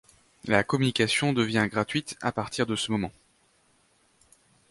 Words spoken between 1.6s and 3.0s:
gratuite à partir de ce